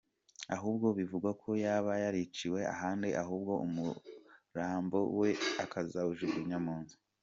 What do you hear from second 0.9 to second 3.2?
bivugwa ko yaba yariciwe ahandi